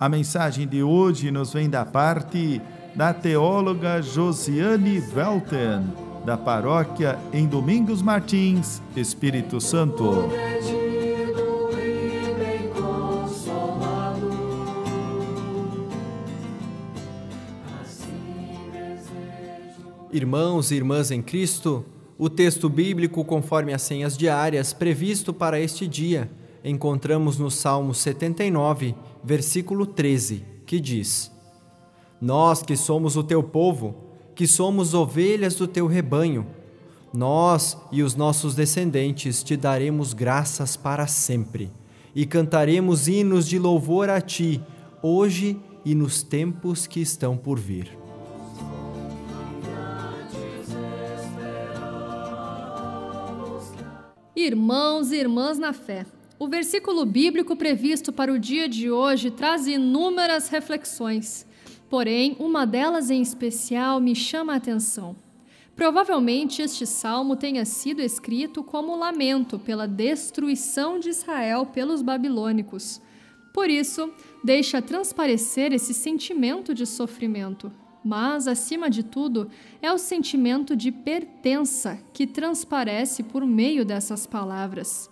a 0.00 0.08
mensagem 0.08 0.66
de 0.66 0.82
hoje 0.82 1.30
nos 1.30 1.52
vem 1.52 1.68
da 1.68 1.84
parte 1.84 2.58
da 2.94 3.12
teóloga 3.12 4.00
Josiane 4.00 4.98
Welten, 5.14 5.92
da 6.24 6.38
paróquia 6.38 7.18
em 7.34 7.46
Domingos 7.46 8.00
Martins, 8.00 8.80
Espírito 8.96 9.60
Santo. 9.60 10.30
Irmãos 20.10 20.70
e 20.70 20.76
irmãs 20.76 21.10
em 21.10 21.20
Cristo, 21.20 21.84
o 22.16 22.30
texto 22.30 22.70
bíblico 22.70 23.22
conforme 23.22 23.74
as 23.74 23.82
senhas 23.82 24.16
diárias 24.16 24.72
previsto 24.72 25.34
para 25.34 25.60
este 25.60 25.86
dia 25.86 26.30
encontramos 26.64 27.38
no 27.38 27.50
Salmo 27.50 27.94
79, 27.94 28.94
versículo 29.22 29.86
13, 29.86 30.44
que 30.66 30.80
diz: 30.80 31.30
Nós 32.20 32.62
que 32.62 32.76
somos 32.76 33.16
o 33.16 33.22
teu 33.22 33.42
povo, 33.42 33.94
que 34.34 34.46
somos 34.46 34.94
ovelhas 34.94 35.54
do 35.54 35.66
teu 35.66 35.86
rebanho, 35.86 36.46
nós 37.12 37.76
e 37.90 38.02
os 38.02 38.14
nossos 38.14 38.54
descendentes 38.54 39.42
te 39.42 39.56
daremos 39.56 40.12
graças 40.12 40.76
para 40.76 41.06
sempre 41.06 41.70
e 42.14 42.24
cantaremos 42.24 43.08
hinos 43.08 43.46
de 43.46 43.58
louvor 43.58 44.08
a 44.08 44.20
ti, 44.20 44.62
hoje 45.02 45.58
e 45.84 45.94
nos 45.94 46.22
tempos 46.22 46.86
que 46.86 47.00
estão 47.00 47.36
por 47.36 47.58
vir. 47.58 47.98
Irmãos 54.36 55.12
e 55.12 55.16
irmãs 55.16 55.58
na 55.58 55.72
fé. 55.72 56.06
O 56.42 56.48
versículo 56.48 57.04
bíblico 57.04 57.54
previsto 57.54 58.10
para 58.14 58.32
o 58.32 58.38
dia 58.38 58.66
de 58.66 58.90
hoje 58.90 59.30
traz 59.30 59.66
inúmeras 59.66 60.48
reflexões, 60.48 61.46
porém, 61.90 62.34
uma 62.38 62.66
delas 62.66 63.10
em 63.10 63.20
especial 63.20 64.00
me 64.00 64.14
chama 64.14 64.54
a 64.54 64.56
atenção. 64.56 65.14
Provavelmente 65.76 66.62
este 66.62 66.86
salmo 66.86 67.36
tenha 67.36 67.66
sido 67.66 68.00
escrito 68.00 68.64
como 68.64 68.96
lamento 68.96 69.58
pela 69.58 69.86
destruição 69.86 70.98
de 70.98 71.10
Israel 71.10 71.66
pelos 71.66 72.00
babilônicos. 72.00 73.02
Por 73.52 73.68
isso, 73.68 74.10
deixa 74.42 74.80
transparecer 74.80 75.74
esse 75.74 75.92
sentimento 75.92 76.72
de 76.72 76.86
sofrimento. 76.86 77.70
Mas, 78.02 78.48
acima 78.48 78.88
de 78.88 79.02
tudo, 79.02 79.50
é 79.82 79.92
o 79.92 79.98
sentimento 79.98 80.74
de 80.74 80.90
pertença 80.90 81.98
que 82.14 82.26
transparece 82.26 83.22
por 83.22 83.44
meio 83.44 83.84
dessas 83.84 84.26
palavras. 84.26 85.09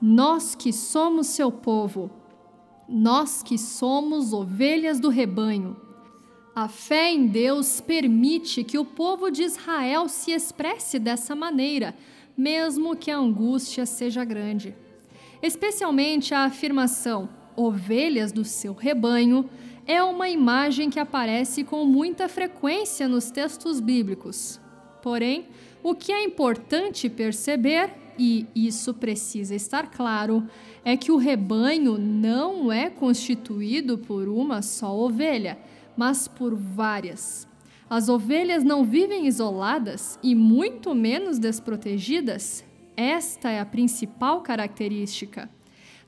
Nós 0.00 0.54
que 0.54 0.72
somos 0.72 1.26
seu 1.26 1.52
povo, 1.52 2.10
nós 2.88 3.42
que 3.42 3.58
somos 3.58 4.32
ovelhas 4.32 4.98
do 4.98 5.10
rebanho. 5.10 5.76
A 6.54 6.68
fé 6.68 7.12
em 7.12 7.26
Deus 7.26 7.80
permite 7.80 8.64
que 8.64 8.78
o 8.78 8.84
povo 8.84 9.30
de 9.30 9.42
Israel 9.42 10.08
se 10.08 10.32
expresse 10.32 10.98
dessa 10.98 11.34
maneira, 11.34 11.94
mesmo 12.36 12.96
que 12.96 13.10
a 13.10 13.18
angústia 13.18 13.84
seja 13.84 14.24
grande. 14.24 14.74
Especialmente 15.42 16.34
a 16.34 16.44
afirmação 16.44 17.28
ovelhas 17.54 18.32
do 18.32 18.44
seu 18.44 18.72
rebanho 18.72 19.48
é 19.86 20.02
uma 20.02 20.28
imagem 20.28 20.88
que 20.88 20.98
aparece 20.98 21.62
com 21.62 21.84
muita 21.84 22.28
frequência 22.28 23.06
nos 23.06 23.30
textos 23.30 23.80
bíblicos. 23.80 24.60
Porém, 25.02 25.48
o 25.82 25.94
que 25.94 26.12
é 26.12 26.24
importante 26.24 27.08
perceber 27.08 27.90
e 28.18 28.46
isso 28.54 28.94
precisa 28.94 29.54
estar 29.54 29.90
claro, 29.90 30.46
é 30.84 30.96
que 30.96 31.12
o 31.12 31.16
rebanho 31.16 31.98
não 31.98 32.70
é 32.70 32.90
constituído 32.90 33.98
por 33.98 34.28
uma 34.28 34.62
só 34.62 34.96
ovelha, 34.96 35.58
mas 35.96 36.28
por 36.28 36.54
várias. 36.54 37.48
As 37.88 38.08
ovelhas 38.08 38.62
não 38.62 38.84
vivem 38.84 39.26
isoladas 39.26 40.18
e 40.22 40.34
muito 40.34 40.94
menos 40.94 41.38
desprotegidas. 41.38 42.64
Esta 42.96 43.50
é 43.50 43.58
a 43.58 43.66
principal 43.66 44.42
característica. 44.42 45.50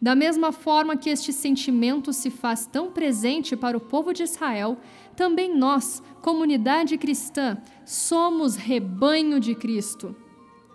Da 0.01 0.15
mesma 0.15 0.51
forma 0.51 0.97
que 0.97 1.11
este 1.11 1.33
sentimento 1.33 2.13
se 2.13 2.29
faz 2.29 2.67
tão 2.67 2.91
presente 2.91 3.57
para 3.57 3.77
o 3.77 3.81
povo 3.81 4.13
de 4.13 4.25
Israel, 4.25 4.77
também 5.15 5.57
nós, 5.57 6.03
comunidade 6.21 6.99
cristã, 6.99 7.57
somos 7.84 8.57
rebanho 8.57 9.39
de 9.39 9.55
Cristo. 9.55 10.17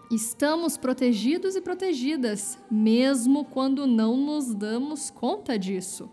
Estamos 0.09 0.77
protegidos 0.77 1.57
e 1.57 1.61
protegidas, 1.61 2.57
mesmo 2.71 3.43
quando 3.43 3.85
não 3.85 4.15
nos 4.15 4.53
damos 4.53 5.09
conta 5.09 5.59
disso. 5.59 6.09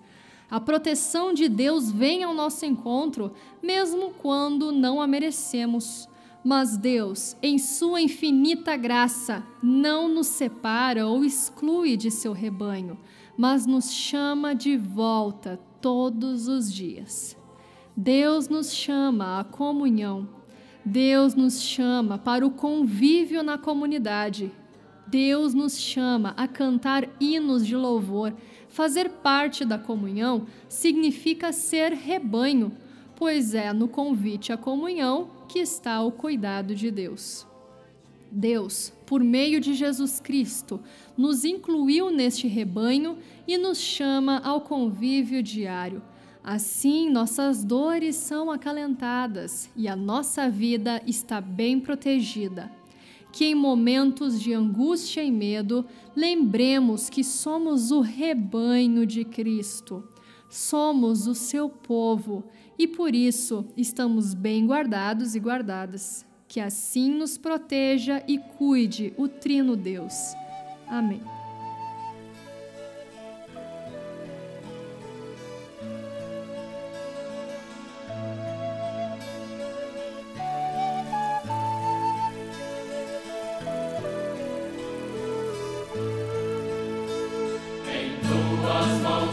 A 0.51 0.59
proteção 0.59 1.33
de 1.33 1.49
Deus 1.49 1.93
vem 1.93 2.25
ao 2.25 2.35
nosso 2.35 2.67
encontro, 2.67 3.33
mesmo 3.63 4.11
quando 4.21 4.73
não 4.73 5.01
a 5.01 5.07
merecemos. 5.07 6.09
Mas 6.43 6.77
Deus, 6.77 7.37
em 7.41 7.57
Sua 7.57 8.03
infinita 8.03 8.77
graça, 8.77 9.47
não 9.63 10.09
nos 10.09 10.27
separa 10.27 11.07
ou 11.07 11.25
exclui 11.25 11.97
de 11.97 12.11
seu 12.11 12.33
rebanho, 12.33 12.99
mas 13.37 13.65
nos 13.65 13.93
chama 13.93 14.55
de 14.57 14.77
volta 14.77 15.59
todos 15.81 16.49
os 16.49 16.73
dias. 16.73 17.37
Deus 17.97 18.49
nos 18.49 18.75
chama 18.75 19.39
à 19.39 19.45
comunhão 19.45 20.29
Deus 20.85 21.35
nos 21.35 21.63
chama 21.63 22.19
para 22.19 22.47
o 22.47 22.51
convívio 22.51 23.43
na 23.43 23.57
comunidade. 23.57 24.53
Deus 25.07 25.55
nos 25.55 25.79
chama 25.79 26.35
a 26.37 26.47
cantar 26.47 27.09
hinos 27.19 27.67
de 27.67 27.75
louvor. 27.75 28.35
Fazer 28.69 29.09
parte 29.09 29.65
da 29.65 29.79
comunhão 29.79 30.47
significa 30.69 31.53
ser 31.53 31.93
rebanho, 31.93 32.71
pois 33.17 33.55
é 33.55 33.73
no 33.73 33.89
convite 33.89 34.53
à 34.53 34.59
comunhão 34.59 35.31
que 35.49 35.59
está 35.59 36.03
o 36.03 36.13
cuidado 36.13 36.75
de 36.75 36.91
Deus. 36.91 37.47
Deus, 38.31 38.93
por 39.07 39.25
meio 39.25 39.61
de 39.61 39.73
Jesus 39.73 40.21
Cristo, 40.21 40.81
nos 41.17 41.47
incluiu 41.47 42.11
neste 42.11 42.47
rebanho 42.47 43.17
e 43.49 43.57
nos 43.57 43.79
chama 43.79 44.39
ao 44.45 44.61
convívio 44.61 45.43
diário 45.43 46.03
Assim, 46.45 47.09
nossas 47.09 47.65
dores 47.65 48.17
são 48.17 48.51
acalentadas 48.51 49.71
e 49.75 49.89
a 49.89 49.97
nossa 49.97 50.51
vida 50.51 51.01
está 51.07 51.41
bem 51.41 51.81
protegida. 51.81 52.71
Que 53.33 53.47
em 53.47 53.55
momentos 53.55 54.39
de 54.39 54.53
angústia 54.53 55.25
e 55.25 55.33
medo, 55.33 55.87
lembremos 56.15 57.09
que 57.09 57.25
somos 57.25 57.91
o 57.91 58.03
rebanho 58.03 59.07
de 59.07 59.25
Cristo. 59.25 60.05
Somos 60.51 61.27
o 61.27 61.35
seu 61.35 61.71
povo 61.71 62.45
e 62.79 62.87
por 62.87 63.15
isso 63.15 63.65
estamos 63.75 64.35
bem 64.35 64.67
guardados 64.67 65.35
e 65.35 65.41
guardadas. 65.41 66.27
Que 66.47 66.61
assim 66.61 67.11
nos 67.11 67.39
proteja 67.39 68.23
e 68.29 68.37
cuide 68.37 69.15
o 69.17 69.27
Trino 69.27 69.75
Deus. 69.75 70.35
Amém. 70.87 71.23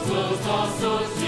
A 0.01 0.47
nossa 0.47 1.03
história. 1.03 1.20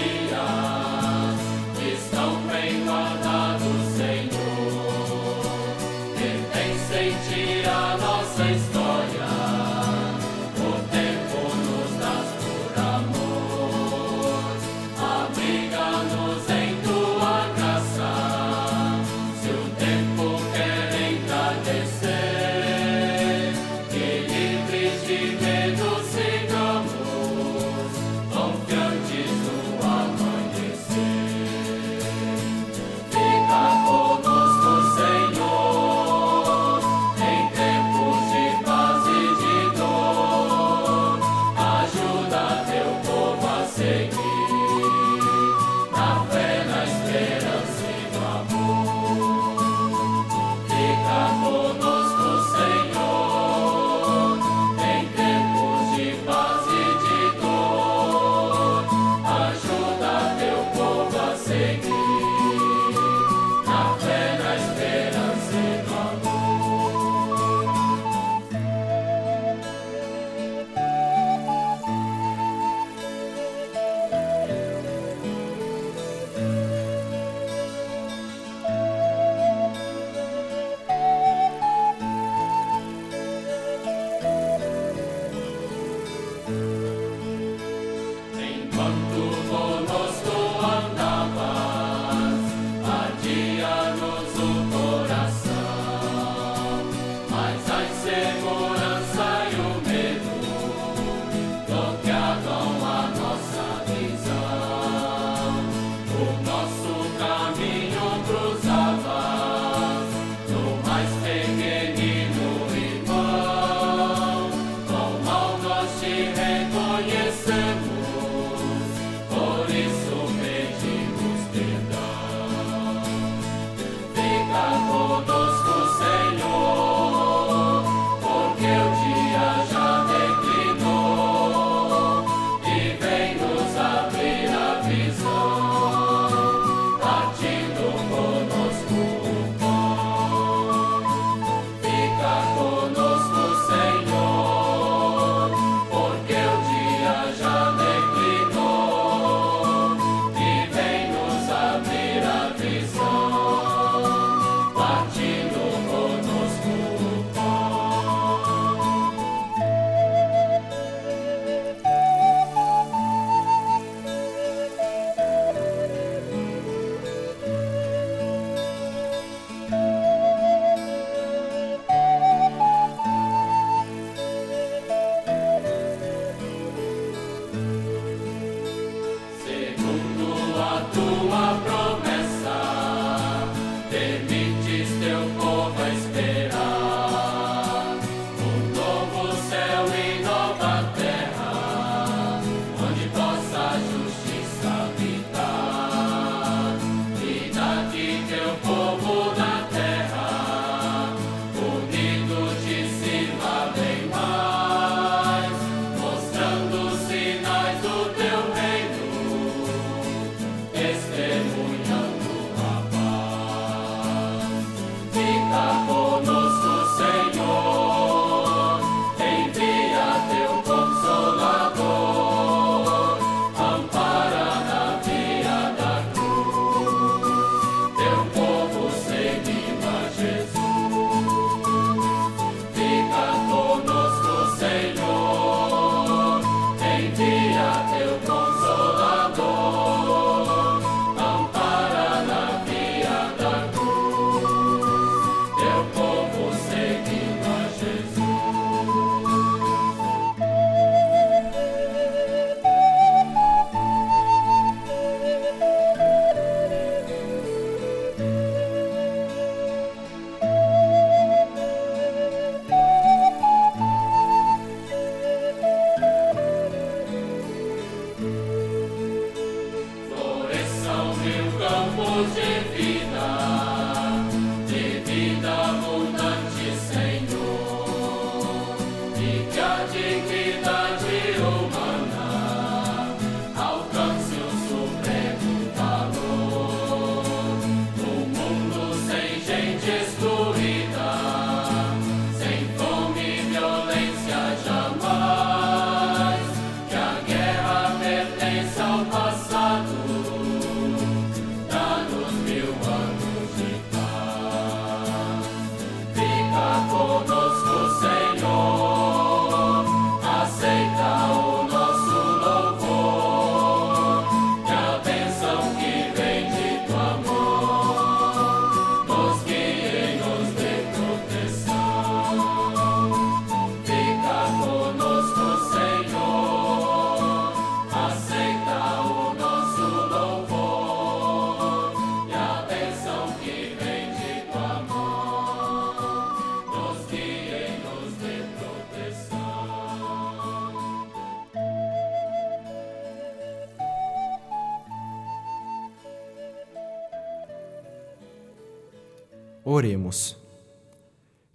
Oremos. 349.74 350.36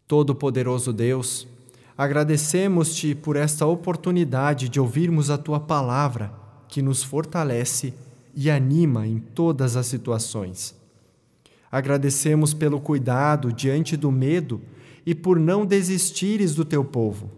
Todo-Poderoso 0.05 0.91
Deus, 0.91 1.47
agradecemos-te 1.97 3.15
por 3.15 3.37
esta 3.37 3.65
oportunidade 3.65 4.67
de 4.67 4.77
ouvirmos 4.77 5.29
a 5.29 5.37
tua 5.37 5.57
palavra, 5.57 6.33
que 6.67 6.81
nos 6.81 7.01
fortalece 7.01 7.93
e 8.35 8.51
anima 8.51 9.07
em 9.07 9.19
todas 9.19 9.77
as 9.77 9.85
situações. 9.85 10.75
Agradecemos 11.71 12.53
pelo 12.53 12.81
cuidado 12.81 13.53
diante 13.53 13.95
do 13.95 14.11
medo 14.11 14.59
e 15.05 15.15
por 15.15 15.39
não 15.39 15.65
desistires 15.65 16.53
do 16.53 16.65
teu 16.65 16.83
povo. 16.83 17.31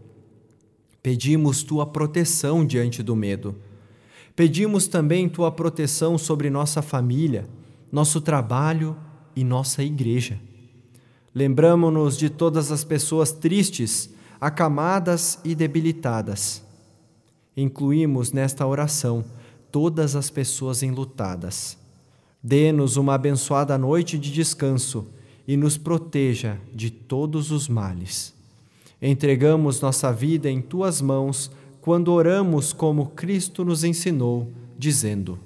Pedimos 1.04 1.62
tua 1.62 1.86
proteção 1.86 2.66
diante 2.66 3.04
do 3.04 3.16
medo. 3.16 3.56
Pedimos 4.36 4.88
também 4.88 5.30
tua 5.30 5.52
proteção 5.52 6.18
sobre 6.18 6.50
nossa 6.50 6.82
família, 6.82 7.48
nosso 7.92 8.20
trabalho 8.20 8.98
e 9.36 9.44
nossa 9.44 9.84
igreja. 9.84 10.40
Lembramos-nos 11.34 12.18
de 12.18 12.30
todas 12.30 12.72
as 12.72 12.84
pessoas 12.84 13.32
tristes, 13.32 14.10
acamadas 14.40 15.40
e 15.44 15.56
debilitadas. 15.56 16.62
Incluímos 17.56 18.32
nesta 18.32 18.66
oração 18.66 19.24
todas 19.72 20.16
as 20.16 20.30
pessoas 20.30 20.84
enlutadas. 20.84 21.78
Dê-nos 22.44 22.98
uma 22.98 23.14
abençoada 23.14 23.78
noite 23.78 24.18
de 24.18 24.32
descanso 24.32 25.08
e 25.48 25.56
nos 25.56 25.78
proteja 25.78 26.60
de 26.74 26.90
todos 26.90 27.52
os 27.52 27.68
males. 27.68 28.34
Entregamos 29.02 29.80
nossa 29.80 30.12
vida 30.12 30.50
em 30.50 30.62
tuas 30.62 31.02
mãos 31.02 31.52
quando 31.82 32.12
oramos 32.12 32.74
como 32.74 33.08
Cristo 33.08 33.66
nos 33.66 33.84
ensinou, 33.84 34.52
dizendo: 34.78 35.40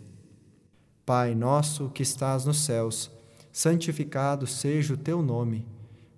Pai 1.05 1.35
nosso 1.35 1.89
que 1.93 2.03
estás 2.03 2.45
nos 2.45 2.57
céus, 2.61 3.11
santificado 3.51 4.45
seja 4.45 4.93
o 4.93 4.97
teu 4.97 5.21
nome. 5.21 5.65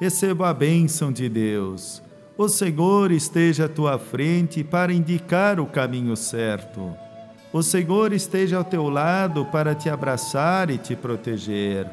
receba 0.00 0.48
a 0.48 0.54
bênção 0.54 1.12
de 1.12 1.28
Deus. 1.28 2.02
O 2.36 2.48
Senhor 2.48 3.10
esteja 3.10 3.64
à 3.64 3.68
tua 3.68 3.98
frente 3.98 4.62
para 4.62 4.92
indicar 4.92 5.58
o 5.58 5.66
caminho 5.66 6.16
certo. 6.16 6.94
O 7.52 7.62
Senhor 7.62 8.12
esteja 8.12 8.58
ao 8.58 8.64
teu 8.64 8.88
lado 8.88 9.44
para 9.46 9.74
te 9.74 9.88
abraçar 9.90 10.70
e 10.70 10.78
te 10.78 10.94
proteger. 10.94 11.86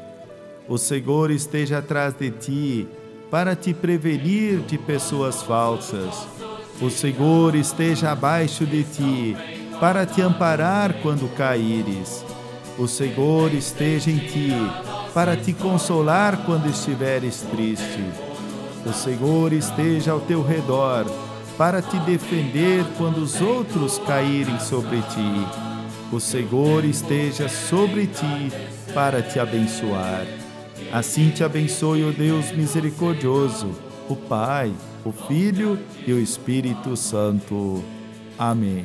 O 0.68 0.78
Senhor 0.78 1.30
esteja 1.30 1.78
atrás 1.78 2.14
de 2.14 2.30
ti 2.30 2.88
para 3.30 3.56
te 3.56 3.74
prevenir 3.74 4.60
de 4.60 4.78
pessoas 4.78 5.42
falsas. 5.42 6.28
O 6.80 6.90
Senhor 6.90 7.54
esteja 7.54 8.12
abaixo 8.12 8.66
de 8.66 8.84
ti 8.84 9.36
para 9.80 10.06
te 10.06 10.20
amparar 10.22 10.94
quando 11.02 11.28
caíres. 11.34 12.24
O 12.78 12.86
Senhor 12.86 13.52
esteja 13.54 14.10
em 14.10 14.18
ti 14.18 14.52
para 15.16 15.34
te 15.34 15.54
consolar 15.54 16.44
quando 16.44 16.68
estiveres 16.68 17.40
triste. 17.50 18.04
O 18.84 18.92
Senhor 18.92 19.50
esteja 19.54 20.12
ao 20.12 20.20
teu 20.20 20.42
redor 20.42 21.06
para 21.56 21.80
te 21.80 21.98
defender 22.00 22.84
quando 22.98 23.22
os 23.22 23.40
outros 23.40 23.98
caírem 24.00 24.60
sobre 24.60 24.98
ti. 24.98 26.12
O 26.12 26.20
Senhor 26.20 26.84
esteja 26.84 27.48
sobre 27.48 28.06
ti 28.06 28.52
para 28.92 29.22
te 29.22 29.40
abençoar. 29.40 30.26
Assim 30.92 31.30
te 31.30 31.42
abençoe 31.42 32.04
o 32.04 32.12
Deus 32.12 32.52
misericordioso, 32.52 33.70
o 34.10 34.16
Pai, 34.16 34.70
o 35.02 35.12
Filho 35.12 35.78
e 36.06 36.12
o 36.12 36.20
Espírito 36.20 36.94
Santo. 36.94 37.82
Amém. 38.38 38.84